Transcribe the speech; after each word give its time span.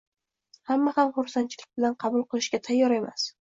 hamma 0.69 0.93
ham 0.95 1.11
xursandchilik 1.17 1.69
bilan 1.81 1.97
qabul 2.05 2.25
qilishga 2.33 2.63
tayyor 2.71 2.97
emas. 2.99 3.29